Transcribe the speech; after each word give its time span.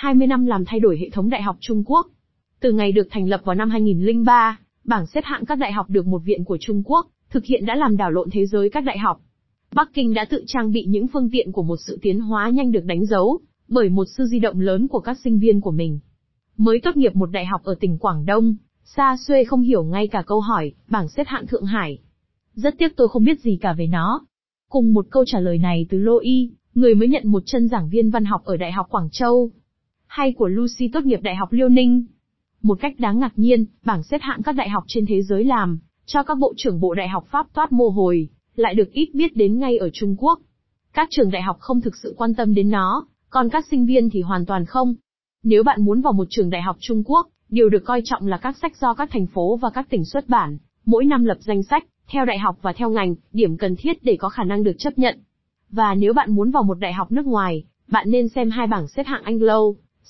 20 0.00 0.26
năm 0.26 0.46
làm 0.46 0.64
thay 0.64 0.80
đổi 0.80 0.98
hệ 0.98 1.10
thống 1.10 1.30
đại 1.30 1.42
học 1.42 1.56
Trung 1.60 1.82
Quốc. 1.86 2.06
Từ 2.60 2.72
ngày 2.72 2.92
được 2.92 3.08
thành 3.10 3.28
lập 3.28 3.40
vào 3.44 3.54
năm 3.54 3.70
2003, 3.70 4.58
bảng 4.84 5.06
xếp 5.06 5.24
hạng 5.24 5.44
các 5.44 5.58
đại 5.58 5.72
học 5.72 5.90
được 5.90 6.06
một 6.06 6.18
viện 6.24 6.44
của 6.44 6.58
Trung 6.60 6.82
Quốc 6.84 7.06
thực 7.30 7.44
hiện 7.44 7.66
đã 7.66 7.74
làm 7.74 7.96
đảo 7.96 8.10
lộn 8.10 8.28
thế 8.32 8.46
giới 8.46 8.70
các 8.70 8.84
đại 8.84 8.98
học. 8.98 9.20
Bắc 9.74 9.90
Kinh 9.94 10.14
đã 10.14 10.24
tự 10.24 10.44
trang 10.46 10.72
bị 10.72 10.84
những 10.84 11.06
phương 11.06 11.30
tiện 11.32 11.52
của 11.52 11.62
một 11.62 11.76
sự 11.86 11.98
tiến 12.02 12.20
hóa 12.20 12.48
nhanh 12.48 12.72
được 12.72 12.84
đánh 12.84 13.06
dấu 13.06 13.40
bởi 13.68 13.88
một 13.88 14.04
sư 14.16 14.24
di 14.24 14.38
động 14.38 14.60
lớn 14.60 14.88
của 14.88 15.00
các 15.00 15.18
sinh 15.24 15.38
viên 15.38 15.60
của 15.60 15.70
mình. 15.70 15.98
Mới 16.56 16.80
tốt 16.80 16.96
nghiệp 16.96 17.16
một 17.16 17.30
đại 17.30 17.46
học 17.46 17.64
ở 17.64 17.74
tỉnh 17.80 17.98
Quảng 17.98 18.26
Đông, 18.26 18.54
Sa 18.84 19.16
Xuê 19.26 19.44
không 19.44 19.62
hiểu 19.62 19.84
ngay 19.84 20.06
cả 20.06 20.22
câu 20.26 20.40
hỏi, 20.40 20.72
bảng 20.88 21.08
xếp 21.08 21.26
hạng 21.26 21.46
Thượng 21.46 21.64
Hải. 21.64 21.98
Rất 22.54 22.74
tiếc 22.78 22.96
tôi 22.96 23.08
không 23.08 23.24
biết 23.24 23.40
gì 23.40 23.58
cả 23.60 23.72
về 23.72 23.86
nó. 23.86 24.26
Cùng 24.70 24.94
một 24.94 25.06
câu 25.10 25.24
trả 25.26 25.40
lời 25.40 25.58
này 25.58 25.86
từ 25.90 25.98
Lô 25.98 26.18
Y, 26.18 26.50
người 26.74 26.94
mới 26.94 27.08
nhận 27.08 27.22
một 27.24 27.42
chân 27.46 27.68
giảng 27.68 27.88
viên 27.88 28.10
văn 28.10 28.24
học 28.24 28.44
ở 28.44 28.56
Đại 28.56 28.72
học 28.72 28.86
Quảng 28.90 29.08
Châu. 29.12 29.50
Hay 30.10 30.32
của 30.32 30.48
Lucy 30.48 30.88
tốt 30.92 31.04
nghiệp 31.04 31.20
Đại 31.22 31.36
học 31.36 31.52
Liêu 31.52 31.68
Ninh. 31.68 32.04
Một 32.62 32.78
cách 32.80 32.94
đáng 32.98 33.18
ngạc 33.18 33.32
nhiên, 33.36 33.64
bảng 33.84 34.02
xếp 34.02 34.18
hạng 34.20 34.42
các 34.42 34.52
đại 34.52 34.68
học 34.68 34.84
trên 34.86 35.06
thế 35.06 35.22
giới 35.22 35.44
làm, 35.44 35.78
cho 36.06 36.22
các 36.22 36.38
bộ 36.38 36.54
trưởng 36.56 36.80
bộ 36.80 36.94
đại 36.94 37.08
học 37.08 37.24
Pháp 37.30 37.46
toát 37.54 37.72
mồ 37.72 37.88
hồi, 37.88 38.28
lại 38.54 38.74
được 38.74 38.92
ít 38.92 39.10
biết 39.14 39.36
đến 39.36 39.58
ngay 39.58 39.78
ở 39.78 39.90
Trung 39.92 40.16
Quốc. 40.18 40.40
Các 40.92 41.08
trường 41.10 41.30
đại 41.30 41.42
học 41.42 41.56
không 41.60 41.80
thực 41.80 41.96
sự 42.02 42.14
quan 42.16 42.34
tâm 42.34 42.54
đến 42.54 42.70
nó, 42.70 43.06
còn 43.30 43.48
các 43.48 43.66
sinh 43.70 43.86
viên 43.86 44.10
thì 44.10 44.22
hoàn 44.22 44.46
toàn 44.46 44.64
không. 44.64 44.94
Nếu 45.42 45.62
bạn 45.62 45.84
muốn 45.84 46.00
vào 46.00 46.12
một 46.12 46.26
trường 46.30 46.50
đại 46.50 46.62
học 46.62 46.76
Trung 46.80 47.02
Quốc, 47.04 47.28
điều 47.48 47.68
được 47.68 47.84
coi 47.84 48.02
trọng 48.04 48.26
là 48.26 48.38
các 48.38 48.56
sách 48.56 48.76
do 48.76 48.94
các 48.94 49.10
thành 49.12 49.26
phố 49.26 49.56
và 49.56 49.70
các 49.70 49.86
tỉnh 49.90 50.04
xuất 50.04 50.28
bản, 50.28 50.58
mỗi 50.84 51.04
năm 51.04 51.24
lập 51.24 51.38
danh 51.40 51.62
sách, 51.62 51.84
theo 52.08 52.24
đại 52.24 52.38
học 52.38 52.58
và 52.62 52.72
theo 52.72 52.90
ngành, 52.90 53.14
điểm 53.32 53.56
cần 53.56 53.76
thiết 53.76 54.04
để 54.04 54.16
có 54.16 54.28
khả 54.28 54.44
năng 54.44 54.62
được 54.62 54.74
chấp 54.78 54.98
nhận. 54.98 55.18
Và 55.70 55.94
nếu 55.94 56.12
bạn 56.12 56.34
muốn 56.34 56.50
vào 56.50 56.62
một 56.62 56.78
đại 56.78 56.92
học 56.92 57.12
nước 57.12 57.26
ngoài, 57.26 57.64
bạn 57.88 58.10
nên 58.10 58.28
xem 58.28 58.50
hai 58.50 58.66
bảng 58.66 58.88
xếp 58.88 59.06
hạng 59.06 59.22
Anglo, 59.22 59.60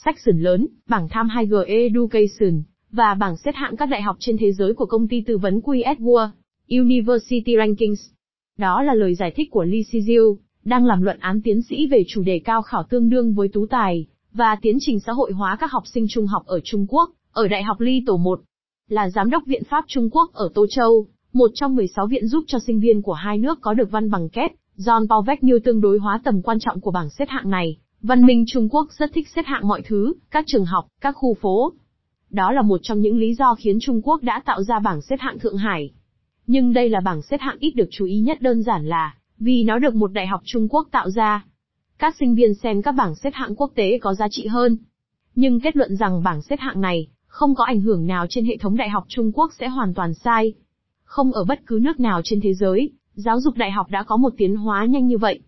Section 0.04 0.42
lớn, 0.42 0.66
bảng 0.88 1.08
tham 1.08 1.28
2G 1.28 1.64
Education, 1.64 2.62
và 2.92 3.14
bảng 3.14 3.36
xếp 3.36 3.54
hạng 3.54 3.76
các 3.76 3.86
đại 3.86 4.02
học 4.02 4.16
trên 4.18 4.36
thế 4.38 4.52
giới 4.52 4.74
của 4.74 4.86
công 4.86 5.08
ty 5.08 5.20
tư 5.26 5.38
vấn 5.38 5.60
QS 5.60 5.96
World 5.96 6.30
University 6.68 7.56
Rankings. 7.58 8.00
Đó 8.58 8.82
là 8.82 8.94
lời 8.94 9.14
giải 9.14 9.32
thích 9.36 9.48
của 9.50 9.64
Lee 9.64 9.80
Sijiu, 9.80 10.36
đang 10.64 10.86
làm 10.86 11.02
luận 11.02 11.18
án 11.20 11.40
tiến 11.44 11.62
sĩ 11.62 11.86
về 11.86 12.04
chủ 12.08 12.22
đề 12.22 12.38
cao 12.38 12.62
khảo 12.62 12.82
tương 12.90 13.08
đương 13.08 13.34
với 13.34 13.48
tú 13.48 13.66
tài, 13.66 14.06
và 14.32 14.56
tiến 14.62 14.76
trình 14.80 15.00
xã 15.00 15.12
hội 15.12 15.32
hóa 15.32 15.56
các 15.60 15.72
học 15.72 15.82
sinh 15.86 16.06
trung 16.08 16.26
học 16.26 16.42
ở 16.46 16.60
Trung 16.64 16.86
Quốc, 16.88 17.10
ở 17.32 17.48
Đại 17.48 17.62
học 17.62 17.80
Ly 17.80 18.02
Tổ 18.06 18.16
1. 18.16 18.40
Là 18.88 19.10
giám 19.10 19.30
đốc 19.30 19.42
viện 19.46 19.62
Pháp 19.70 19.84
Trung 19.88 20.10
Quốc 20.10 20.30
ở 20.32 20.48
Tô 20.54 20.66
Châu, 20.70 21.06
một 21.32 21.50
trong 21.54 21.76
16 21.76 22.06
viện 22.06 22.26
giúp 22.26 22.44
cho 22.46 22.58
sinh 22.58 22.80
viên 22.80 23.02
của 23.02 23.12
hai 23.12 23.38
nước 23.38 23.58
có 23.60 23.74
được 23.74 23.90
văn 23.90 24.10
bằng 24.10 24.28
kép, 24.28 24.50
John 24.76 25.06
Paul 25.08 25.36
như 25.40 25.58
tương 25.58 25.80
đối 25.80 25.98
hóa 25.98 26.20
tầm 26.24 26.42
quan 26.42 26.58
trọng 26.60 26.80
của 26.80 26.90
bảng 26.90 27.10
xếp 27.10 27.28
hạng 27.28 27.50
này. 27.50 27.76
Văn 28.02 28.26
minh 28.26 28.44
Trung 28.46 28.68
Quốc 28.68 28.92
rất 28.92 29.10
thích 29.14 29.28
xếp 29.34 29.42
hạng 29.46 29.68
mọi 29.68 29.82
thứ, 29.82 30.12
các 30.30 30.44
trường 30.46 30.64
học, 30.64 30.86
các 31.00 31.12
khu 31.12 31.34
phố. 31.34 31.72
Đó 32.30 32.52
là 32.52 32.62
một 32.62 32.80
trong 32.82 33.00
những 33.00 33.18
lý 33.18 33.34
do 33.34 33.54
khiến 33.54 33.78
Trung 33.80 34.00
Quốc 34.02 34.22
đã 34.22 34.42
tạo 34.44 34.62
ra 34.62 34.78
bảng 34.78 35.00
xếp 35.02 35.16
hạng 35.18 35.38
Thượng 35.38 35.56
Hải. 35.56 35.90
Nhưng 36.46 36.72
đây 36.72 36.88
là 36.88 37.00
bảng 37.00 37.22
xếp 37.22 37.40
hạng 37.40 37.56
ít 37.58 37.70
được 37.70 37.88
chú 37.90 38.04
ý 38.04 38.18
nhất 38.18 38.42
đơn 38.42 38.62
giản 38.62 38.86
là, 38.86 39.14
vì 39.38 39.64
nó 39.64 39.78
được 39.78 39.94
một 39.94 40.12
đại 40.12 40.26
học 40.26 40.40
Trung 40.44 40.68
Quốc 40.68 40.88
tạo 40.90 41.10
ra. 41.10 41.44
Các 41.98 42.16
sinh 42.18 42.34
viên 42.34 42.54
xem 42.54 42.82
các 42.82 42.92
bảng 42.92 43.14
xếp 43.14 43.30
hạng 43.34 43.56
quốc 43.56 43.72
tế 43.74 43.98
có 43.98 44.14
giá 44.14 44.28
trị 44.30 44.46
hơn. 44.46 44.76
Nhưng 45.34 45.60
kết 45.60 45.76
luận 45.76 45.96
rằng 45.96 46.22
bảng 46.22 46.42
xếp 46.42 46.60
hạng 46.60 46.80
này, 46.80 47.08
không 47.26 47.54
có 47.54 47.64
ảnh 47.64 47.80
hưởng 47.80 48.06
nào 48.06 48.26
trên 48.28 48.44
hệ 48.44 48.56
thống 48.56 48.76
đại 48.76 48.88
học 48.88 49.04
Trung 49.08 49.32
Quốc 49.32 49.52
sẽ 49.58 49.68
hoàn 49.68 49.94
toàn 49.94 50.14
sai. 50.14 50.52
Không 51.04 51.32
ở 51.32 51.44
bất 51.44 51.60
cứ 51.66 51.78
nước 51.82 52.00
nào 52.00 52.20
trên 52.24 52.40
thế 52.40 52.54
giới, 52.54 52.90
giáo 53.14 53.40
dục 53.40 53.56
đại 53.56 53.70
học 53.70 53.86
đã 53.90 54.02
có 54.02 54.16
một 54.16 54.32
tiến 54.36 54.56
hóa 54.56 54.84
nhanh 54.84 55.06
như 55.06 55.18
vậy. 55.18 55.40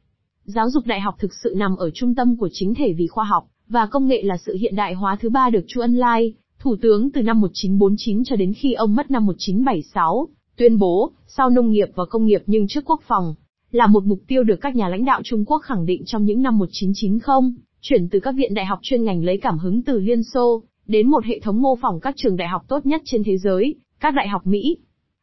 Giáo 0.55 0.71
dục 0.71 0.87
đại 0.87 1.01
học 1.01 1.15
thực 1.19 1.31
sự 1.43 1.55
nằm 1.57 1.77
ở 1.77 1.91
trung 1.91 2.15
tâm 2.15 2.37
của 2.37 2.49
chính 2.53 2.75
thể 2.75 2.93
vì 2.93 3.07
khoa 3.07 3.25
học, 3.25 3.47
và 3.69 3.87
công 3.87 4.07
nghệ 4.07 4.23
là 4.23 4.37
sự 4.37 4.57
hiện 4.61 4.77
đại 4.77 4.95
hóa 4.95 5.17
thứ 5.21 5.31
ba 5.31 5.51
được 5.51 5.65
Chu 5.67 5.81
Ân 5.81 5.95
Lai, 5.95 6.35
Thủ 6.59 6.77
tướng 6.83 7.11
từ 7.11 7.23
năm 7.23 7.41
1949 7.41 8.25
cho 8.25 8.37
đến 8.37 8.53
khi 8.53 8.73
ông 8.73 8.95
mất 8.95 9.11
năm 9.11 9.27
1976, 9.27 10.29
tuyên 10.57 10.79
bố, 10.79 11.13
sau 11.27 11.51
nông 11.51 11.71
nghiệp 11.71 11.89
và 11.95 12.05
công 12.05 12.27
nghiệp 12.27 12.43
nhưng 12.47 12.67
trước 12.69 12.85
quốc 12.85 13.01
phòng, 13.07 13.35
là 13.71 13.87
một 13.87 14.05
mục 14.05 14.21
tiêu 14.27 14.43
được 14.43 14.57
các 14.61 14.77
nhà 14.77 14.89
lãnh 14.89 15.05
đạo 15.05 15.21
Trung 15.25 15.45
Quốc 15.45 15.59
khẳng 15.59 15.87
định 15.87 16.03
trong 16.07 16.25
những 16.25 16.43
năm 16.43 16.59
1990, 16.59 17.53
chuyển 17.81 18.09
từ 18.09 18.21
các 18.21 18.35
viện 18.35 18.55
đại 18.55 18.67
học 18.67 18.79
chuyên 18.83 19.05
ngành 19.05 19.25
lấy 19.25 19.39
cảm 19.43 19.59
hứng 19.59 19.83
từ 19.83 19.99
Liên 19.99 20.23
Xô, 20.23 20.63
đến 20.87 21.11
một 21.11 21.25
hệ 21.25 21.41
thống 21.41 21.63
mô 21.63 21.77
phỏng 21.77 22.01
các 22.01 22.15
trường 22.17 22.37
đại 22.37 22.49
học 22.49 22.63
tốt 22.69 22.87
nhất 22.87 23.03
trên 23.05 23.23
thế 23.25 23.39
giới, 23.39 23.75
các 24.01 24.15
đại 24.15 24.29
học 24.29 24.47
Mỹ. 24.47 24.77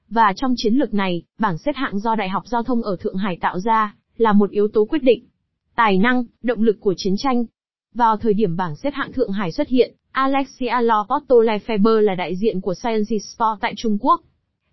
Và 0.10 0.34
trong 0.36 0.54
chiến 0.58 0.74
lược 0.74 0.94
này, 0.94 1.24
bảng 1.40 1.58
xếp 1.58 1.72
hạng 1.76 2.00
do 2.00 2.16
Đại 2.16 2.30
học 2.30 2.44
Giao 2.48 2.64
thông 2.64 2.82
ở 2.82 2.96
Thượng 3.00 3.16
Hải 3.16 3.38
tạo 3.42 3.60
ra, 3.60 3.96
là 4.20 4.34
một 4.34 4.52
yếu 4.52 4.68
tố 4.68 4.86
quyết 4.86 5.04
định. 5.04 5.26
Tài 5.76 5.98
năng, 5.98 6.24
động 6.44 6.64
lực 6.64 6.78
của 6.80 6.94
chiến 6.98 7.14
tranh. 7.18 7.46
Vào 7.94 8.18
thời 8.18 8.34
điểm 8.34 8.56
bảng 8.56 8.76
xếp 8.76 8.94
hạng 8.94 9.12
Thượng 9.12 9.32
Hải 9.32 9.52
xuất 9.52 9.68
hiện, 9.68 9.94
Alexia 10.12 10.82
Lopoto 10.82 11.36
Lefebvre 11.36 12.02
là 12.02 12.16
đại 12.16 12.36
diện 12.36 12.62
của 12.62 12.74
Science 12.74 13.18
Sport 13.18 13.62
tại 13.62 13.74
Trung 13.78 13.98
Quốc. 14.02 14.22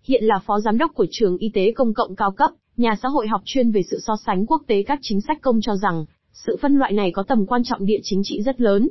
Hiện 0.03 0.23
là 0.23 0.39
phó 0.45 0.59
giám 0.59 0.77
đốc 0.77 0.91
của 0.93 1.05
trường 1.11 1.37
y 1.37 1.49
tế 1.53 1.71
công 1.71 1.93
cộng 1.93 2.15
cao 2.15 2.31
cấp, 2.31 2.51
Nhà 2.77 2.95
xã 3.01 3.09
hội 3.09 3.27
học 3.27 3.41
chuyên 3.45 3.71
về 3.71 3.81
sự 3.91 3.99
so 4.07 4.13
sánh 4.25 4.45
quốc 4.45 4.61
tế 4.67 4.83
các 4.83 4.99
chính 5.01 5.21
sách 5.21 5.41
công 5.41 5.61
cho 5.61 5.75
rằng, 5.75 6.05
sự 6.33 6.57
phân 6.61 6.75
loại 6.75 6.93
này 6.93 7.11
có 7.11 7.23
tầm 7.23 7.45
quan 7.45 7.61
trọng 7.63 7.85
địa 7.85 7.99
chính 8.03 8.21
trị 8.23 8.41
rất 8.41 8.61
lớn. 8.61 8.89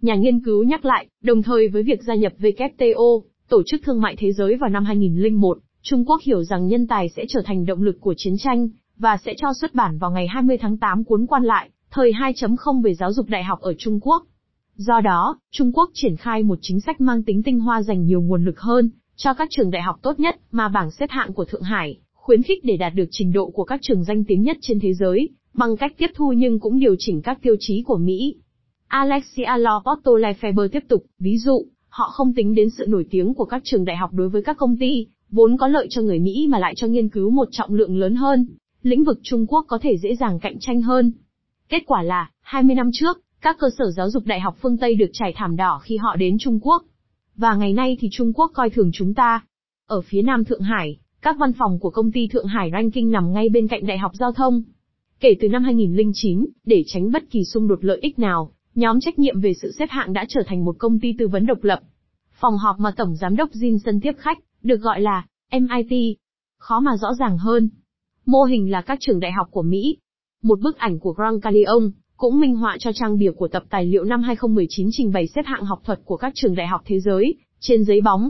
Nhà 0.00 0.14
nghiên 0.14 0.40
cứu 0.40 0.62
nhắc 0.62 0.84
lại, 0.84 1.06
đồng 1.22 1.42
thời 1.42 1.68
với 1.68 1.82
việc 1.82 2.02
gia 2.02 2.14
nhập 2.14 2.32
WTO, 2.38 3.22
Tổ 3.48 3.62
chức 3.66 3.80
Thương 3.84 4.00
mại 4.00 4.16
Thế 4.18 4.32
giới 4.32 4.56
vào 4.56 4.70
năm 4.70 4.84
2001, 4.84 5.58
Trung 5.82 6.04
Quốc 6.04 6.20
hiểu 6.22 6.42
rằng 6.44 6.66
nhân 6.68 6.86
tài 6.86 7.08
sẽ 7.08 7.24
trở 7.28 7.40
thành 7.44 7.66
động 7.66 7.82
lực 7.82 8.00
của 8.00 8.14
chiến 8.16 8.34
tranh, 8.38 8.68
và 9.00 9.16
sẽ 9.24 9.34
cho 9.36 9.52
xuất 9.60 9.74
bản 9.74 9.98
vào 9.98 10.10
ngày 10.10 10.26
20 10.26 10.58
tháng 10.58 10.76
8 10.76 11.04
cuốn 11.04 11.26
quan 11.26 11.42
lại, 11.42 11.70
thời 11.90 12.12
2.0 12.12 12.82
về 12.82 12.94
giáo 12.94 13.12
dục 13.12 13.28
đại 13.28 13.44
học 13.44 13.60
ở 13.60 13.74
Trung 13.78 14.00
Quốc. 14.02 14.26
Do 14.74 15.00
đó, 15.00 15.38
Trung 15.50 15.72
Quốc 15.72 15.90
triển 15.94 16.16
khai 16.16 16.42
một 16.42 16.58
chính 16.62 16.80
sách 16.80 17.00
mang 17.00 17.22
tính 17.22 17.42
tinh 17.42 17.60
hoa 17.60 17.82
dành 17.82 18.04
nhiều 18.04 18.20
nguồn 18.20 18.44
lực 18.44 18.60
hơn, 18.60 18.90
cho 19.16 19.34
các 19.34 19.48
trường 19.50 19.70
đại 19.70 19.82
học 19.82 19.96
tốt 20.02 20.20
nhất, 20.20 20.36
mà 20.52 20.68
bảng 20.68 20.90
xếp 20.90 21.10
hạng 21.10 21.32
của 21.32 21.44
Thượng 21.44 21.62
Hải, 21.62 21.98
khuyến 22.12 22.42
khích 22.42 22.64
để 22.64 22.76
đạt 22.76 22.94
được 22.94 23.08
trình 23.10 23.32
độ 23.32 23.50
của 23.50 23.64
các 23.64 23.80
trường 23.82 24.04
danh 24.04 24.24
tiếng 24.24 24.42
nhất 24.42 24.56
trên 24.60 24.80
thế 24.80 24.94
giới, 24.94 25.28
bằng 25.54 25.76
cách 25.76 25.92
tiếp 25.98 26.10
thu 26.14 26.32
nhưng 26.32 26.60
cũng 26.60 26.78
điều 26.78 26.94
chỉnh 26.98 27.22
các 27.22 27.38
tiêu 27.42 27.56
chí 27.60 27.82
của 27.82 27.96
Mỹ. 27.96 28.34
Alexia 28.88 29.56
Lopoto 29.58 30.12
Lefebvre 30.12 30.68
tiếp 30.68 30.84
tục, 30.88 31.04
ví 31.18 31.38
dụ, 31.38 31.66
họ 31.88 32.08
không 32.12 32.34
tính 32.34 32.54
đến 32.54 32.70
sự 32.70 32.86
nổi 32.88 33.06
tiếng 33.10 33.34
của 33.34 33.44
các 33.44 33.62
trường 33.64 33.84
đại 33.84 33.96
học 33.96 34.10
đối 34.12 34.28
với 34.28 34.42
các 34.42 34.56
công 34.56 34.76
ty, 34.76 35.06
vốn 35.30 35.56
có 35.56 35.68
lợi 35.68 35.86
cho 35.90 36.02
người 36.02 36.18
Mỹ 36.18 36.46
mà 36.50 36.58
lại 36.58 36.74
cho 36.76 36.86
nghiên 36.86 37.08
cứu 37.08 37.30
một 37.30 37.48
trọng 37.50 37.74
lượng 37.74 37.98
lớn 37.98 38.14
hơn. 38.14 38.46
Lĩnh 38.82 39.04
vực 39.04 39.18
Trung 39.22 39.46
Quốc 39.46 39.64
có 39.68 39.78
thể 39.82 39.96
dễ 39.98 40.14
dàng 40.14 40.38
cạnh 40.40 40.58
tranh 40.60 40.82
hơn. 40.82 41.12
Kết 41.68 41.82
quả 41.86 42.02
là, 42.02 42.30
20 42.40 42.74
năm 42.74 42.90
trước, 42.92 43.20
các 43.40 43.56
cơ 43.58 43.66
sở 43.78 43.90
giáo 43.90 44.10
dục 44.10 44.26
đại 44.26 44.40
học 44.40 44.56
phương 44.60 44.76
Tây 44.76 44.94
được 44.94 45.10
trải 45.12 45.32
thảm 45.36 45.56
đỏ 45.56 45.80
khi 45.82 45.96
họ 45.96 46.16
đến 46.16 46.36
Trung 46.40 46.60
Quốc. 46.62 46.84
Và 47.36 47.54
ngày 47.54 47.72
nay 47.72 47.96
thì 48.00 48.08
Trung 48.12 48.32
Quốc 48.32 48.50
coi 48.54 48.70
thường 48.70 48.90
chúng 48.92 49.14
ta. 49.14 49.44
Ở 49.86 50.00
phía 50.00 50.22
nam 50.22 50.44
Thượng 50.44 50.60
Hải, 50.60 50.98
các 51.22 51.36
văn 51.38 51.52
phòng 51.52 51.78
của 51.78 51.90
công 51.90 52.12
ty 52.12 52.26
Thượng 52.26 52.46
Hải 52.46 52.70
Ranking 52.72 53.10
nằm 53.10 53.32
ngay 53.32 53.48
bên 53.48 53.68
cạnh 53.68 53.86
Đại 53.86 53.98
học 53.98 54.12
Giao 54.14 54.32
thông. 54.32 54.62
Kể 55.20 55.34
từ 55.40 55.48
năm 55.48 55.64
2009, 55.64 56.46
để 56.64 56.84
tránh 56.86 57.12
bất 57.12 57.30
kỳ 57.30 57.44
xung 57.44 57.68
đột 57.68 57.84
lợi 57.84 57.98
ích 58.02 58.18
nào, 58.18 58.52
nhóm 58.74 59.00
trách 59.00 59.18
nhiệm 59.18 59.40
về 59.40 59.52
sự 59.62 59.72
xếp 59.78 59.86
hạng 59.90 60.12
đã 60.12 60.24
trở 60.28 60.40
thành 60.46 60.64
một 60.64 60.76
công 60.78 61.00
ty 61.00 61.14
tư 61.18 61.28
vấn 61.28 61.46
độc 61.46 61.64
lập. 61.64 61.80
Phòng 62.40 62.58
họp 62.58 62.80
mà 62.80 62.90
Tổng 62.96 63.16
Giám 63.16 63.36
đốc 63.36 63.50
Jin 63.50 63.78
Sân 63.78 64.00
tiếp 64.00 64.12
khách, 64.18 64.38
được 64.62 64.80
gọi 64.80 65.00
là 65.00 65.26
MIT. 65.52 66.16
Khó 66.58 66.80
mà 66.80 66.96
rõ 66.96 67.14
ràng 67.14 67.38
hơn. 67.38 67.68
Mô 68.30 68.42
hình 68.42 68.70
là 68.70 68.82
các 68.82 68.98
trường 69.00 69.20
đại 69.20 69.32
học 69.32 69.48
của 69.50 69.62
Mỹ. 69.62 69.96
Một 70.42 70.60
bức 70.60 70.78
ảnh 70.78 70.98
của 70.98 71.12
Grand 71.12 71.42
Canyon 71.42 71.90
cũng 72.16 72.40
minh 72.40 72.56
họa 72.56 72.76
cho 72.80 72.92
trang 72.94 73.18
bìa 73.18 73.30
của 73.30 73.48
tập 73.48 73.62
tài 73.70 73.86
liệu 73.86 74.04
năm 74.04 74.22
2019 74.22 74.88
trình 74.92 75.12
bày 75.12 75.26
xếp 75.26 75.42
hạng 75.44 75.64
học 75.64 75.80
thuật 75.84 76.00
của 76.04 76.16
các 76.16 76.32
trường 76.34 76.54
đại 76.54 76.66
học 76.66 76.80
thế 76.84 77.00
giới, 77.00 77.34
trên 77.60 77.84
giấy 77.84 78.00
bóng. 78.00 78.28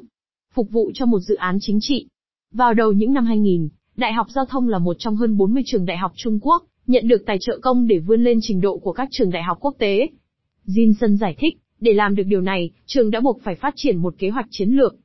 Phục 0.55 0.71
vụ 0.71 0.91
cho 0.95 1.07
một 1.07 1.19
dự 1.19 1.35
án 1.35 1.59
chính 1.61 1.79
trị. 1.81 2.07
Vào 2.55 2.75
đầu 2.75 2.93
những 2.93 3.13
năm 3.13 3.25
2000, 3.25 3.69
Đại 3.97 4.13
học 4.13 4.27
Giao 4.35 4.45
thông 4.45 4.69
là 4.69 4.79
một 4.79 4.97
trong 4.99 5.17
hơn 5.17 5.37
40 5.37 5.63
trường 5.67 5.87
đại 5.87 5.97
học 5.97 6.13
Trung 6.17 6.39
Quốc, 6.43 6.65
nhận 6.87 7.09
được 7.09 7.23
tài 7.27 7.37
trợ 7.41 7.59
công 7.63 7.87
để 7.87 7.99
vươn 7.99 8.25
lên 8.25 8.39
trình 8.43 8.61
độ 8.61 8.79
của 8.79 8.93
các 8.93 9.09
trường 9.11 9.31
đại 9.31 9.43
học 9.43 9.59
quốc 9.61 9.75
tế. 9.79 10.09
Jin 10.67 10.93
Sun 11.01 11.17
giải 11.17 11.35
thích, 11.39 11.59
để 11.81 11.93
làm 11.93 12.15
được 12.15 12.25
điều 12.27 12.41
này, 12.41 12.71
trường 12.87 13.11
đã 13.11 13.21
buộc 13.21 13.41
phải 13.43 13.55
phát 13.55 13.75
triển 13.77 13.97
một 13.97 14.15
kế 14.19 14.31
hoạch 14.31 14.47
chiến 14.51 14.71
lược. 14.71 14.97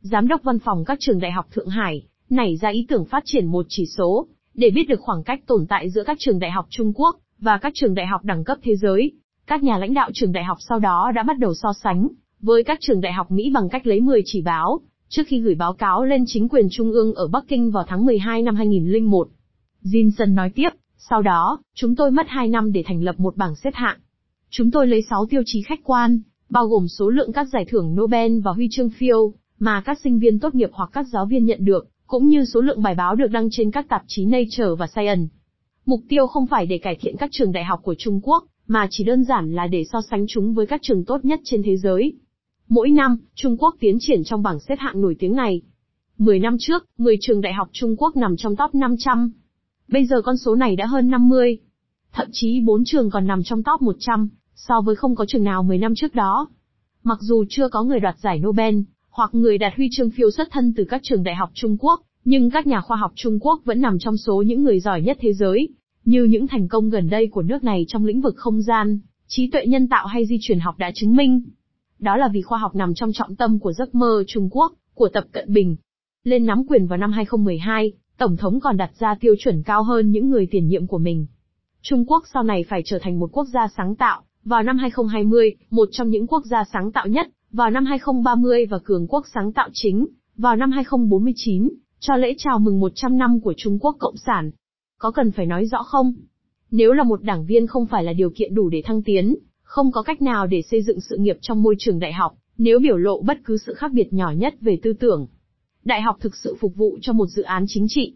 Giám 0.00 0.28
đốc 0.28 0.42
văn 0.42 0.58
phòng 0.58 0.84
các 0.84 0.98
trường 1.00 1.18
đại 1.18 1.32
học 1.32 1.46
Thượng 1.52 1.68
Hải, 1.68 2.06
nảy 2.30 2.56
ra 2.56 2.68
ý 2.68 2.86
tưởng 2.88 3.04
phát 3.04 3.22
triển 3.26 3.46
một 3.46 3.66
chỉ 3.68 3.86
số, 3.86 4.28
để 4.54 4.70
biết 4.70 4.88
được 4.88 5.00
khoảng 5.00 5.24
cách 5.24 5.46
tồn 5.46 5.66
tại 5.66 5.90
giữa 5.90 6.04
các 6.04 6.16
trường 6.20 6.38
đại 6.38 6.50
học 6.50 6.66
Trung 6.70 6.92
Quốc, 6.94 7.16
và 7.40 7.58
các 7.58 7.72
trường 7.74 7.94
đại 7.94 8.06
học 8.06 8.24
đẳng 8.24 8.44
cấp 8.44 8.58
thế 8.62 8.76
giới. 8.76 9.12
Các 9.46 9.62
nhà 9.62 9.78
lãnh 9.78 9.94
đạo 9.94 10.10
trường 10.14 10.32
đại 10.32 10.44
học 10.44 10.58
sau 10.60 10.78
đó 10.78 11.12
đã 11.14 11.22
bắt 11.22 11.38
đầu 11.38 11.54
so 11.54 11.72
sánh, 11.72 12.08
với 12.40 12.64
các 12.64 12.78
trường 12.80 13.00
đại 13.00 13.12
học 13.12 13.30
Mỹ 13.30 13.50
bằng 13.54 13.68
cách 13.68 13.86
lấy 13.86 14.00
10 14.00 14.22
chỉ 14.24 14.42
báo, 14.42 14.80
trước 15.08 15.22
khi 15.26 15.40
gửi 15.40 15.54
báo 15.54 15.72
cáo 15.72 16.04
lên 16.04 16.24
chính 16.26 16.48
quyền 16.48 16.68
trung 16.70 16.92
ương 16.92 17.14
ở 17.14 17.28
Bắc 17.28 17.44
Kinh 17.48 17.70
vào 17.70 17.84
tháng 17.88 18.04
12 18.04 18.42
năm 18.42 18.56
2001. 18.56 19.28
Jinson 19.82 20.34
nói 20.34 20.50
tiếp, 20.54 20.70
sau 20.96 21.22
đó, 21.22 21.58
chúng 21.74 21.96
tôi 21.96 22.10
mất 22.10 22.26
2 22.28 22.48
năm 22.48 22.72
để 22.72 22.82
thành 22.86 23.02
lập 23.02 23.20
một 23.20 23.36
bảng 23.36 23.54
xếp 23.54 23.74
hạng. 23.74 23.98
Chúng 24.50 24.70
tôi 24.70 24.86
lấy 24.86 25.02
6 25.10 25.26
tiêu 25.30 25.42
chí 25.46 25.62
khách 25.62 25.80
quan, 25.84 26.20
bao 26.50 26.66
gồm 26.66 26.88
số 26.88 27.10
lượng 27.10 27.32
các 27.32 27.48
giải 27.52 27.64
thưởng 27.64 27.96
Nobel 27.96 28.40
và 28.40 28.52
huy 28.52 28.68
chương 28.70 28.90
phiêu, 28.90 29.32
mà 29.58 29.80
các 29.80 29.98
sinh 30.04 30.18
viên 30.18 30.38
tốt 30.38 30.54
nghiệp 30.54 30.70
hoặc 30.72 30.90
các 30.92 31.06
giáo 31.12 31.26
viên 31.26 31.44
nhận 31.44 31.64
được, 31.64 31.88
cũng 32.06 32.28
như 32.28 32.44
số 32.44 32.60
lượng 32.60 32.82
bài 32.82 32.94
báo 32.94 33.14
được 33.14 33.30
đăng 33.30 33.48
trên 33.50 33.70
các 33.70 33.88
tạp 33.88 34.02
chí 34.06 34.24
Nature 34.24 34.74
và 34.78 34.86
Science. 34.86 35.34
Mục 35.86 36.00
tiêu 36.08 36.26
không 36.26 36.46
phải 36.46 36.66
để 36.66 36.78
cải 36.78 36.96
thiện 37.00 37.16
các 37.16 37.30
trường 37.32 37.52
đại 37.52 37.64
học 37.64 37.80
của 37.82 37.94
Trung 37.98 38.20
Quốc, 38.22 38.44
mà 38.66 38.86
chỉ 38.90 39.04
đơn 39.04 39.24
giản 39.24 39.54
là 39.54 39.66
để 39.66 39.84
so 39.92 40.00
sánh 40.10 40.24
chúng 40.28 40.54
với 40.54 40.66
các 40.66 40.82
trường 40.82 41.04
tốt 41.04 41.24
nhất 41.24 41.40
trên 41.44 41.62
thế 41.62 41.76
giới. 41.76 42.12
Mỗi 42.68 42.90
năm, 42.90 43.16
Trung 43.34 43.56
Quốc 43.56 43.74
tiến 43.80 43.98
triển 44.00 44.24
trong 44.24 44.42
bảng 44.42 44.60
xếp 44.60 44.76
hạng 44.78 45.00
nổi 45.00 45.16
tiếng 45.18 45.32
này. 45.32 45.62
10 46.18 46.38
năm 46.38 46.56
trước, 46.60 46.84
10 46.98 47.16
trường 47.20 47.40
đại 47.40 47.52
học 47.52 47.68
Trung 47.72 47.96
Quốc 47.96 48.16
nằm 48.16 48.36
trong 48.36 48.56
top 48.56 48.74
500. 48.74 49.32
Bây 49.88 50.06
giờ 50.06 50.22
con 50.22 50.36
số 50.36 50.54
này 50.54 50.76
đã 50.76 50.86
hơn 50.86 51.10
50. 51.10 51.58
Thậm 52.12 52.28
chí 52.32 52.60
4 52.60 52.84
trường 52.84 53.10
còn 53.10 53.26
nằm 53.26 53.42
trong 53.44 53.62
top 53.62 53.82
100, 53.82 54.28
so 54.54 54.80
với 54.80 54.96
không 54.96 55.14
có 55.14 55.24
trường 55.28 55.44
nào 55.44 55.62
10 55.62 55.78
năm 55.78 55.94
trước 55.94 56.14
đó. 56.14 56.48
Mặc 57.02 57.18
dù 57.20 57.44
chưa 57.48 57.68
có 57.68 57.82
người 57.82 58.00
đoạt 58.00 58.18
giải 58.18 58.38
Nobel, 58.38 58.74
hoặc 59.16 59.34
người 59.34 59.58
đạt 59.58 59.72
huy 59.76 59.88
chương 59.92 60.10
phiêu 60.10 60.30
xuất 60.30 60.48
thân 60.50 60.72
từ 60.76 60.84
các 60.84 61.00
trường 61.04 61.22
đại 61.22 61.34
học 61.34 61.50
Trung 61.54 61.76
Quốc, 61.80 62.00
nhưng 62.24 62.50
các 62.50 62.66
nhà 62.66 62.80
khoa 62.80 62.96
học 62.96 63.12
Trung 63.14 63.38
Quốc 63.40 63.60
vẫn 63.64 63.80
nằm 63.80 63.98
trong 63.98 64.16
số 64.16 64.42
những 64.42 64.62
người 64.62 64.80
giỏi 64.80 65.02
nhất 65.02 65.16
thế 65.20 65.32
giới, 65.32 65.68
như 66.04 66.24
những 66.24 66.46
thành 66.46 66.68
công 66.68 66.90
gần 66.90 67.10
đây 67.10 67.26
của 67.26 67.42
nước 67.42 67.64
này 67.64 67.84
trong 67.88 68.04
lĩnh 68.04 68.20
vực 68.20 68.34
không 68.36 68.62
gian, 68.62 68.98
trí 69.26 69.50
tuệ 69.50 69.66
nhân 69.66 69.88
tạo 69.88 70.06
hay 70.06 70.26
di 70.26 70.38
truyền 70.40 70.58
học 70.58 70.78
đã 70.78 70.90
chứng 70.94 71.16
minh. 71.16 71.42
Đó 71.98 72.16
là 72.16 72.28
vì 72.32 72.42
khoa 72.42 72.58
học 72.58 72.74
nằm 72.74 72.94
trong 72.94 73.12
trọng 73.12 73.36
tâm 73.36 73.58
của 73.58 73.72
giấc 73.72 73.94
mơ 73.94 74.24
Trung 74.26 74.48
Quốc, 74.50 74.72
của 74.94 75.08
Tập 75.08 75.24
Cận 75.32 75.52
Bình. 75.52 75.76
Lên 76.24 76.46
nắm 76.46 76.62
quyền 76.68 76.86
vào 76.86 76.98
năm 76.98 77.12
2012, 77.12 77.92
Tổng 78.18 78.36
thống 78.36 78.60
còn 78.60 78.76
đặt 78.76 78.90
ra 78.98 79.14
tiêu 79.20 79.34
chuẩn 79.38 79.62
cao 79.62 79.82
hơn 79.82 80.10
những 80.10 80.30
người 80.30 80.48
tiền 80.50 80.68
nhiệm 80.68 80.86
của 80.86 80.98
mình. 80.98 81.26
Trung 81.82 82.04
Quốc 82.06 82.24
sau 82.32 82.42
này 82.42 82.64
phải 82.68 82.82
trở 82.84 82.98
thành 82.98 83.18
một 83.18 83.30
quốc 83.32 83.46
gia 83.54 83.68
sáng 83.76 83.96
tạo, 83.96 84.22
vào 84.44 84.62
năm 84.62 84.78
2020, 84.78 85.54
một 85.70 85.88
trong 85.92 86.08
những 86.08 86.26
quốc 86.26 86.44
gia 86.44 86.64
sáng 86.72 86.92
tạo 86.92 87.06
nhất, 87.06 87.26
vào 87.54 87.70
năm 87.70 87.84
2030 87.84 88.66
và 88.66 88.78
cường 88.84 89.06
quốc 89.06 89.24
sáng 89.34 89.52
tạo 89.52 89.68
chính, 89.72 90.06
vào 90.36 90.56
năm 90.56 90.70
2049, 90.70 91.68
cho 92.00 92.16
lễ 92.16 92.34
chào 92.38 92.58
mừng 92.58 92.80
100 92.80 93.18
năm 93.18 93.40
của 93.40 93.54
Trung 93.56 93.78
Quốc 93.78 93.96
Cộng 93.98 94.16
sản. 94.16 94.50
Có 94.98 95.10
cần 95.10 95.30
phải 95.30 95.46
nói 95.46 95.66
rõ 95.66 95.82
không? 95.82 96.14
Nếu 96.70 96.92
là 96.92 97.02
một 97.02 97.22
đảng 97.22 97.46
viên 97.46 97.66
không 97.66 97.86
phải 97.86 98.04
là 98.04 98.12
điều 98.12 98.30
kiện 98.30 98.54
đủ 98.54 98.68
để 98.68 98.82
thăng 98.84 99.02
tiến, 99.02 99.36
không 99.62 99.92
có 99.92 100.02
cách 100.02 100.22
nào 100.22 100.46
để 100.46 100.62
xây 100.62 100.82
dựng 100.82 101.00
sự 101.00 101.16
nghiệp 101.16 101.36
trong 101.40 101.62
môi 101.62 101.74
trường 101.78 101.98
đại 101.98 102.12
học, 102.12 102.34
nếu 102.58 102.78
biểu 102.78 102.96
lộ 102.96 103.22
bất 103.22 103.38
cứ 103.44 103.56
sự 103.56 103.74
khác 103.74 103.92
biệt 103.92 104.12
nhỏ 104.12 104.30
nhất 104.30 104.54
về 104.60 104.78
tư 104.82 104.92
tưởng. 104.92 105.26
Đại 105.84 106.02
học 106.02 106.16
thực 106.20 106.36
sự 106.36 106.56
phục 106.60 106.76
vụ 106.76 106.98
cho 107.02 107.12
một 107.12 107.26
dự 107.26 107.42
án 107.42 107.64
chính 107.68 107.86
trị. 107.88 108.14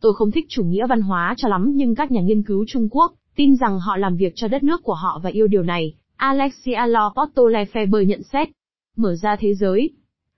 Tôi 0.00 0.14
không 0.14 0.30
thích 0.30 0.46
chủ 0.48 0.64
nghĩa 0.64 0.86
văn 0.86 1.00
hóa 1.00 1.34
cho 1.36 1.48
lắm 1.48 1.72
nhưng 1.74 1.94
các 1.94 2.10
nhà 2.10 2.20
nghiên 2.20 2.42
cứu 2.42 2.64
Trung 2.68 2.88
Quốc 2.90 3.14
tin 3.36 3.56
rằng 3.56 3.80
họ 3.80 3.96
làm 3.96 4.16
việc 4.16 4.32
cho 4.36 4.48
đất 4.48 4.62
nước 4.62 4.82
của 4.82 4.94
họ 4.94 5.20
và 5.22 5.30
yêu 5.30 5.46
điều 5.46 5.62
này. 5.62 5.94
Alexia 6.16 6.86
Lopoto 6.86 7.42
Lefebvre 7.42 8.02
nhận 8.02 8.22
xét. 8.22 8.48
Mở 8.96 9.16
ra 9.16 9.36
thế 9.36 9.54
giới. 9.54 9.90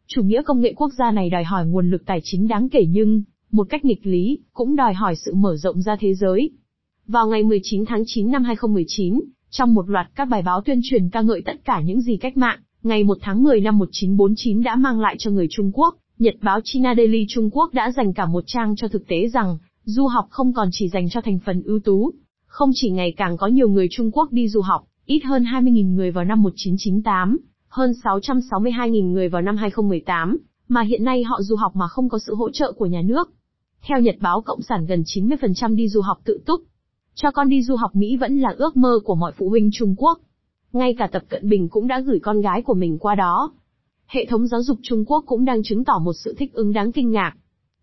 Chủ 0.07 0.23
nghĩa 0.23 0.43
công 0.43 0.61
nghệ 0.61 0.73
quốc 0.77 0.93
gia 0.99 1.11
này 1.11 1.31
đòi 1.31 1.45
hỏi 1.45 1.67
nguồn 1.67 1.91
lực 1.91 2.03
tài 2.07 2.21
chính 2.25 2.49
đáng 2.49 2.69
kể 2.69 2.87
nhưng, 2.89 3.23
một 3.51 3.67
cách 3.71 3.85
nghịch 3.85 4.07
lý, 4.07 4.39
cũng 4.53 4.77
đòi 4.77 4.95
hỏi 4.95 5.17
sự 5.17 5.35
mở 5.35 5.57
rộng 5.57 5.83
ra 5.83 5.97
thế 6.01 6.15
giới. 6.15 6.51
Vào 7.07 7.27
ngày 7.27 7.43
19 7.43 7.85
tháng 7.85 8.03
9 8.07 8.31
năm 8.31 8.45
2019, 8.45 9.21
trong 9.51 9.75
một 9.75 9.91
loạt 9.91 10.11
các 10.15 10.25
bài 10.25 10.43
báo 10.43 10.61
tuyên 10.61 10.81
truyền 10.83 11.11
ca 11.11 11.21
ngợi 11.21 11.43
tất 11.45 11.65
cả 11.65 11.81
những 11.81 12.01
gì 12.01 12.17
cách 12.17 12.37
mạng, 12.37 12.61
ngày 12.83 13.05
1 13.05 13.19
tháng 13.21 13.43
10 13.43 13.61
năm 13.61 13.79
1949 13.79 14.63
đã 14.63 14.77
mang 14.77 15.01
lại 15.01 15.17
cho 15.19 15.31
người 15.31 15.47
Trung 15.51 15.71
Quốc, 15.75 15.97
Nhật 16.19 16.35
báo 16.43 16.61
China 16.65 16.95
Daily 16.97 17.27
Trung 17.29 17.51
Quốc 17.53 17.75
đã 17.75 17.91
dành 17.91 18.13
cả 18.13 18.27
một 18.27 18.45
trang 18.47 18.77
cho 18.77 18.89
thực 18.89 19.07
tế 19.07 19.29
rằng, 19.29 19.59
du 19.85 20.07
học 20.07 20.27
không 20.31 20.53
còn 20.53 20.69
chỉ 20.73 20.89
dành 20.89 21.09
cho 21.09 21.21
thành 21.21 21.39
phần 21.45 21.63
ưu 21.63 21.79
tú. 21.79 22.11
Không 22.47 22.71
chỉ 22.75 22.91
ngày 22.91 23.15
càng 23.17 23.37
có 23.37 23.47
nhiều 23.47 23.69
người 23.69 23.89
Trung 23.91 24.11
Quốc 24.11 24.33
đi 24.33 24.49
du 24.49 24.61
học, 24.61 24.85
ít 25.07 25.21
hơn 25.25 25.45
20.000 25.45 25.95
người 25.95 26.11
vào 26.11 26.25
năm 26.25 26.43
1998, 26.43 27.39
hơn 27.73 27.93
662.000 28.05 29.13
người 29.13 29.29
vào 29.29 29.43
năm 29.43 29.57
2018, 29.57 30.39
mà 30.69 30.83
hiện 30.83 31.05
nay 31.05 31.23
họ 31.23 31.43
du 31.43 31.57
học 31.57 31.77
mà 31.77 31.89
không 31.89 32.09
có 32.09 32.19
sự 32.19 32.35
hỗ 32.35 32.51
trợ 32.51 32.73
của 32.73 32.87
nhà 32.87 33.03
nước. 33.05 33.31
Theo 33.83 34.01
Nhật 34.01 34.17
báo 34.21 34.41
Cộng 34.41 34.63
sản 34.63 34.87
gần 34.87 35.03
90% 35.07 35.77
đi 35.77 35.89
du 35.89 36.01
học 36.01 36.19
tự 36.25 36.41
túc. 36.47 36.61
Cho 37.15 37.31
con 37.31 37.49
đi 37.49 37.63
du 37.63 37.77
học 37.77 37.91
Mỹ 37.97 38.17
vẫn 38.17 38.39
là 38.39 38.55
ước 38.57 38.77
mơ 38.77 38.99
của 39.05 39.15
mọi 39.15 39.33
phụ 39.33 39.49
huynh 39.49 39.71
Trung 39.73 39.95
Quốc. 39.99 40.19
Ngay 40.73 40.95
cả 40.99 41.09
Tập 41.13 41.23
Cận 41.29 41.49
Bình 41.49 41.69
cũng 41.69 41.87
đã 41.87 42.01
gửi 42.01 42.19
con 42.23 42.41
gái 42.41 42.63
của 42.63 42.75
mình 42.75 42.99
qua 42.99 43.15
đó. 43.15 43.53
Hệ 44.07 44.27
thống 44.27 44.47
giáo 44.47 44.63
dục 44.63 44.79
Trung 44.83 45.05
Quốc 45.05 45.25
cũng 45.27 45.45
đang 45.45 45.63
chứng 45.63 45.85
tỏ 45.85 45.99
một 45.99 46.13
sự 46.25 46.35
thích 46.39 46.53
ứng 46.53 46.73
đáng 46.73 46.93
kinh 46.93 47.11
ngạc. 47.11 47.33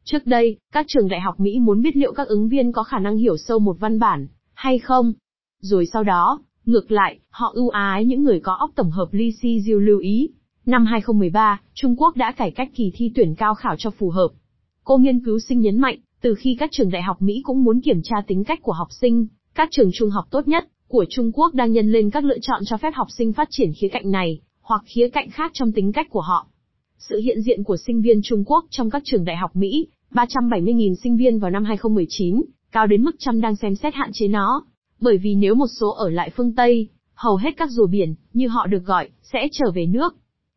Trước 0.03 0.25
đây, 0.25 0.57
các 0.71 0.85
trường 0.87 1.07
đại 1.07 1.19
học 1.19 1.39
Mỹ 1.39 1.59
muốn 1.59 1.81
biết 1.81 1.95
liệu 1.95 2.13
các 2.13 2.27
ứng 2.27 2.49
viên 2.49 2.71
có 2.71 2.83
khả 2.83 2.99
năng 2.99 3.17
hiểu 3.17 3.37
sâu 3.37 3.59
một 3.59 3.79
văn 3.79 3.99
bản, 3.99 4.27
hay 4.53 4.79
không. 4.79 5.13
Rồi 5.61 5.85
sau 5.85 6.03
đó, 6.03 6.39
ngược 6.69 6.91
lại, 6.91 7.19
họ 7.29 7.51
ưu 7.53 7.69
ái 7.69 8.05
những 8.05 8.23
người 8.23 8.39
có 8.39 8.53
óc 8.53 8.71
tổng 8.75 8.91
hợp 8.91 9.07
Li 9.11 9.31
Si 9.41 9.61
Diêu 9.61 9.79
lưu 9.79 9.99
ý. 9.99 10.29
Năm 10.65 10.85
2013, 10.85 11.61
Trung 11.73 11.95
Quốc 11.95 12.15
đã 12.15 12.31
cải 12.31 12.51
cách 12.51 12.69
kỳ 12.75 12.91
thi 12.95 13.11
tuyển 13.15 13.35
cao 13.35 13.55
khảo 13.55 13.75
cho 13.77 13.89
phù 13.89 14.09
hợp. 14.09 14.29
Cô 14.83 14.97
nghiên 14.97 15.25
cứu 15.25 15.39
sinh 15.39 15.59
nhấn 15.59 15.77
mạnh, 15.77 15.97
từ 16.21 16.35
khi 16.35 16.55
các 16.59 16.69
trường 16.71 16.89
đại 16.89 17.01
học 17.01 17.21
Mỹ 17.21 17.41
cũng 17.43 17.63
muốn 17.63 17.81
kiểm 17.81 18.01
tra 18.03 18.15
tính 18.27 18.43
cách 18.43 18.59
của 18.61 18.71
học 18.71 18.87
sinh, 19.01 19.27
các 19.55 19.69
trường 19.71 19.89
trung 19.93 20.09
học 20.09 20.25
tốt 20.31 20.47
nhất 20.47 20.67
của 20.87 21.05
Trung 21.09 21.31
Quốc 21.31 21.53
đang 21.53 21.71
nhân 21.71 21.91
lên 21.91 22.09
các 22.09 22.23
lựa 22.23 22.39
chọn 22.41 22.61
cho 22.65 22.77
phép 22.77 22.93
học 22.95 23.07
sinh 23.17 23.33
phát 23.33 23.47
triển 23.51 23.71
khía 23.73 23.87
cạnh 23.87 24.11
này, 24.11 24.41
hoặc 24.61 24.81
khía 24.85 25.09
cạnh 25.09 25.29
khác 25.29 25.51
trong 25.53 25.71
tính 25.71 25.91
cách 25.91 26.07
của 26.09 26.21
họ. 26.21 26.47
Sự 26.97 27.19
hiện 27.19 27.41
diện 27.41 27.63
của 27.63 27.77
sinh 27.77 28.01
viên 28.01 28.21
Trung 28.23 28.43
Quốc 28.45 28.65
trong 28.69 28.89
các 28.89 29.01
trường 29.05 29.25
đại 29.25 29.35
học 29.35 29.55
Mỹ, 29.55 29.87
370.000 30.11 30.95
sinh 31.03 31.17
viên 31.17 31.39
vào 31.39 31.51
năm 31.51 31.63
2019, 31.63 32.41
cao 32.71 32.87
đến 32.87 33.03
mức 33.03 33.15
trăm 33.19 33.41
đang 33.41 33.55
xem 33.55 33.75
xét 33.75 33.93
hạn 33.93 34.09
chế 34.13 34.27
nó. 34.27 34.65
Bởi 35.01 35.17
vì 35.17 35.35
nếu 35.35 35.55
một 35.55 35.67
số 35.79 35.89
ở 35.89 36.09
lại 36.09 36.29
phương 36.35 36.55
Tây, 36.55 36.87
hầu 37.13 37.35
hết 37.35 37.57
các 37.57 37.69
rùa 37.71 37.87
biển, 37.87 38.15
như 38.33 38.47
họ 38.47 38.67
được 38.67 38.85
gọi, 38.85 39.09
sẽ 39.21 39.47
trở 39.51 39.71
về 39.71 39.85
nước. 39.85 40.15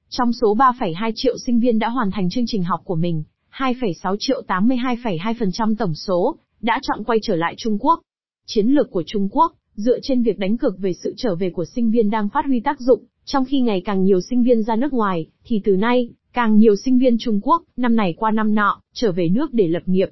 Trong 0.09 0.33
số 0.33 0.55
3,2 0.55 1.13
triệu 1.15 1.39
sinh 1.47 1.61
viên 1.61 1.79
đã 1.79 1.89
hoàn 1.89 2.11
thành 2.11 2.31
chương 2.31 2.45
trình 2.47 2.63
học 2.63 2.81
của 2.85 2.95
mình, 2.95 3.23
2,6 3.53 4.17
triệu 4.19 4.43
82,2% 4.49 5.75
tổng 5.79 5.95
số, 5.95 6.37
đã 6.61 6.81
chọn 6.83 7.05
quay 7.05 7.19
trở 7.23 7.37
lại 7.37 7.55
Trung 7.59 7.79
Quốc. 7.81 8.01
Chiến 8.47 8.67
lược 8.67 8.91
của 8.91 9.03
Trung 9.07 9.29
Quốc, 9.33 9.53
dựa 9.75 9.99
trên 10.03 10.23
việc 10.23 10.39
đánh 10.39 10.57
cược 10.57 10.79
về 10.79 10.93
sự 10.93 11.15
trở 11.17 11.35
về 11.35 11.51
của 11.51 11.65
sinh 11.65 11.91
viên 11.91 12.11
đang 12.11 12.29
phát 12.29 12.47
huy 12.47 12.61
tác 12.61 12.81
dụng, 12.81 13.05
trong 13.25 13.45
khi 13.45 13.61
ngày 13.61 13.83
càng 13.85 14.05
nhiều 14.05 14.21
sinh 14.21 14.43
viên 14.43 14.63
ra 14.63 14.77
nước 14.77 14.93
ngoài, 14.93 15.27
thì 15.45 15.61
từ 15.65 15.77
nay, 15.77 16.09
càng 16.33 16.57
nhiều 16.57 16.77
sinh 16.77 16.99
viên 16.99 17.17
Trung 17.19 17.41
Quốc, 17.43 17.63
năm 17.77 17.97
này 17.97 18.15
qua 18.17 18.31
năm 18.31 18.55
nọ, 18.55 18.81
trở 18.95 19.13
về 19.13 19.29
nước 19.29 19.55
để 19.55 19.69
lập 19.69 19.83
nghiệp. 19.87 20.11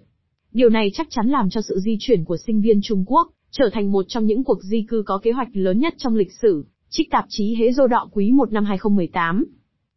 Điều 0.53 0.69
này 0.69 0.91
chắc 0.95 1.07
chắn 1.11 1.29
làm 1.29 1.51
cho 1.51 1.61
sự 1.61 1.79
di 1.79 1.97
chuyển 2.01 2.25
của 2.25 2.37
sinh 2.37 2.61
viên 2.61 2.81
Trung 2.83 3.05
Quốc, 3.07 3.31
trở 3.51 3.71
thành 3.73 3.93
một 3.93 4.05
trong 4.09 4.27
những 4.27 4.45
cuộc 4.45 4.63
di 4.63 4.85
cư 4.89 5.03
có 5.07 5.19
kế 5.19 5.33
hoạch 5.33 5.49
lớn 5.53 5.79
nhất 5.79 5.95
trong 5.99 6.15
lịch 6.15 6.33
sử, 6.43 6.65
trích 6.89 7.11
tạp 7.11 7.25
chí 7.29 7.55
Hế 7.55 7.73
Dô 7.73 7.87
Đọ 7.87 8.09
Quý 8.13 8.33
1 8.33 8.53
năm 8.53 8.65
2018. 8.65 9.45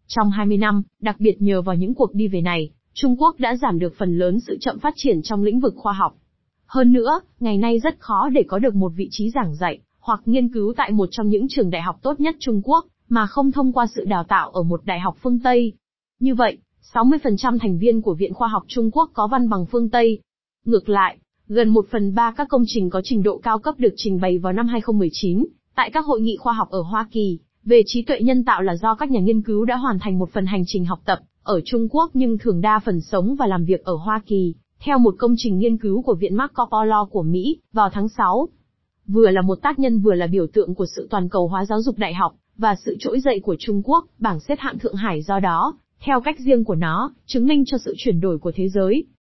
Trong 0.07 0.29
20 0.29 0.57
năm, 0.57 0.83
đặc 0.99 1.15
biệt 1.19 1.41
nhờ 1.41 1.61
vào 1.61 1.75
những 1.75 1.93
cuộc 1.93 2.13
đi 2.13 2.27
về 2.27 2.41
này, 2.41 2.69
Trung 2.93 3.15
Quốc 3.19 3.39
đã 3.39 3.55
giảm 3.55 3.79
được 3.79 3.93
phần 3.97 4.17
lớn 4.17 4.39
sự 4.39 4.57
chậm 4.61 4.79
phát 4.79 4.93
triển 4.97 5.21
trong 5.21 5.43
lĩnh 5.43 5.59
vực 5.59 5.73
khoa 5.77 5.93
học. 5.93 6.15
Hơn 6.65 6.93
nữa, 6.93 7.19
ngày 7.39 7.57
nay 7.57 7.79
rất 7.79 7.99
khó 7.99 8.29
để 8.29 8.43
có 8.47 8.59
được 8.59 8.75
một 8.75 8.91
vị 8.95 9.07
trí 9.11 9.29
giảng 9.29 9.55
dạy, 9.55 9.79
hoặc 9.99 10.21
nghiên 10.25 10.53
cứu 10.53 10.73
tại 10.77 10.91
một 10.91 11.09
trong 11.11 11.29
những 11.29 11.47
trường 11.49 11.69
đại 11.69 11.81
học 11.81 11.99
tốt 12.01 12.19
nhất 12.19 12.35
Trung 12.39 12.61
Quốc, 12.63 12.85
mà 13.09 13.27
không 13.27 13.51
thông 13.51 13.73
qua 13.73 13.85
sự 13.95 14.05
đào 14.05 14.23
tạo 14.23 14.49
ở 14.49 14.63
một 14.63 14.81
đại 14.85 14.99
học 14.99 15.17
phương 15.21 15.39
Tây. 15.39 15.73
Như 16.19 16.35
vậy, 16.35 16.57
60% 16.93 17.59
thành 17.59 17.77
viên 17.77 18.01
của 18.01 18.13
Viện 18.13 18.33
Khoa 18.33 18.47
học 18.47 18.63
Trung 18.67 18.91
Quốc 18.91 19.09
có 19.13 19.27
văn 19.27 19.49
bằng 19.49 19.65
phương 19.65 19.89
Tây. 19.89 20.19
Ngược 20.65 20.89
lại, 20.89 21.17
gần 21.47 21.69
1 21.69 21.85
phần 21.91 22.15
3 22.15 22.31
các 22.31 22.47
công 22.49 22.63
trình 22.67 22.89
có 22.89 23.01
trình 23.03 23.23
độ 23.23 23.37
cao 23.37 23.59
cấp 23.59 23.75
được 23.77 23.93
trình 23.95 24.19
bày 24.21 24.37
vào 24.37 24.53
năm 24.53 24.67
2019, 24.67 25.45
tại 25.75 25.89
các 25.93 26.05
hội 26.05 26.21
nghị 26.21 26.37
khoa 26.37 26.53
học 26.53 26.69
ở 26.69 26.81
Hoa 26.81 27.07
Kỳ, 27.11 27.39
về 27.63 27.81
trí 27.85 28.01
tuệ 28.01 28.21
nhân 28.21 28.45
tạo 28.45 28.61
là 28.61 28.75
do 28.75 28.95
các 28.95 29.11
nhà 29.11 29.19
nghiên 29.19 29.41
cứu 29.41 29.65
đã 29.65 29.75
hoàn 29.75 29.99
thành 29.99 30.19
một 30.19 30.29
phần 30.31 30.45
hành 30.45 30.63
trình 30.67 30.85
học 30.85 30.99
tập, 31.05 31.19
ở 31.43 31.61
Trung 31.65 31.87
Quốc 31.91 32.11
nhưng 32.13 32.37
thường 32.37 32.61
đa 32.61 32.79
phần 32.85 33.01
sống 33.01 33.35
và 33.35 33.47
làm 33.47 33.65
việc 33.65 33.83
ở 33.83 33.95
Hoa 33.95 34.21
Kỳ, 34.25 34.55
theo 34.79 34.99
một 34.99 35.15
công 35.17 35.33
trình 35.37 35.57
nghiên 35.57 35.77
cứu 35.77 36.01
của 36.01 36.15
Viện 36.15 36.35
Marco 36.35 36.65
Polo 36.65 37.05
của 37.05 37.23
Mỹ, 37.23 37.59
vào 37.73 37.89
tháng 37.89 38.09
6. 38.09 38.47
Vừa 39.07 39.29
là 39.29 39.41
một 39.41 39.55
tác 39.61 39.79
nhân 39.79 39.99
vừa 39.99 40.13
là 40.13 40.27
biểu 40.27 40.47
tượng 40.47 40.75
của 40.75 40.85
sự 40.95 41.07
toàn 41.09 41.29
cầu 41.29 41.47
hóa 41.47 41.65
giáo 41.65 41.81
dục 41.81 41.97
đại 41.97 42.13
học, 42.13 42.35
và 42.57 42.75
sự 42.85 42.95
trỗi 42.99 43.19
dậy 43.19 43.39
của 43.43 43.55
Trung 43.59 43.81
Quốc, 43.85 44.05
bảng 44.19 44.39
xếp 44.39 44.59
hạng 44.59 44.79
Thượng 44.79 44.95
Hải 44.95 45.21
do 45.21 45.39
đó, 45.39 45.73
theo 46.05 46.21
cách 46.21 46.39
riêng 46.39 46.63
của 46.63 46.75
nó, 46.75 47.13
chứng 47.25 47.47
minh 47.47 47.63
cho 47.65 47.77
sự 47.77 47.93
chuyển 47.97 48.19
đổi 48.19 48.37
của 48.37 48.51
thế 48.55 48.69
giới. 48.69 49.05